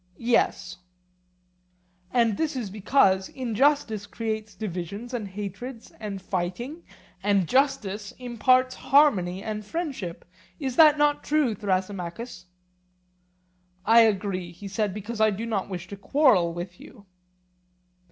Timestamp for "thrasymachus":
11.53-12.47